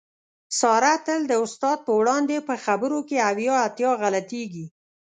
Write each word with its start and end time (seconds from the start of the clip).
ساره 0.59 0.93
تل 1.05 1.21
د 1.27 1.33
استاد 1.45 1.77
په 1.87 1.91
وړاندې 1.99 2.35
په 2.47 2.53
خبرو 2.63 2.99
کې 3.07 3.25
اویا 3.29 3.55
اتیا 3.67 3.91
غلطېږي. 4.01 4.65